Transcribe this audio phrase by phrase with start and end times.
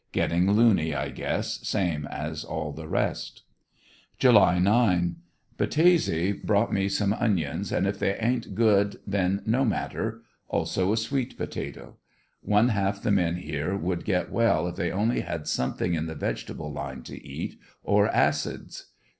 [0.13, 3.43] Getting loony, I guess, same as all the rest.
[4.17, 5.17] July 9.—
[5.59, 10.97] Battese brought me some onions, and if they ain't good then no matter; also a
[10.97, 11.97] sweet potato.
[12.41, 16.15] One half the men here would get well if they only had something in the
[16.15, 18.87] vegetable line to eat, or acids.